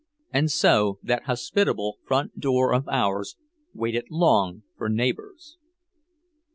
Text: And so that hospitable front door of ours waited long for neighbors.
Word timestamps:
And 0.33 0.49
so 0.49 0.97
that 1.03 1.25
hospitable 1.25 1.99
front 2.07 2.39
door 2.39 2.73
of 2.73 2.87
ours 2.89 3.37
waited 3.71 4.05
long 4.09 4.63
for 4.75 4.89
neighbors. 4.89 5.59